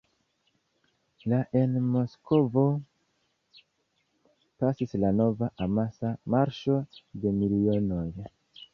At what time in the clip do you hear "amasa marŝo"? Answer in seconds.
5.69-6.83